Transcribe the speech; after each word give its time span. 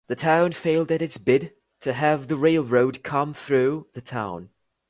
The 0.07 0.15
town 0.15 0.53
failed 0.53 0.91
at 0.91 1.03
its 1.03 1.17
bid 1.19 1.53
to 1.81 1.93
have 1.93 2.27
the 2.27 2.35
railroad 2.35 3.03
come 3.03 3.35
through 3.35 3.85
the 3.93 4.01
town. 4.01 4.49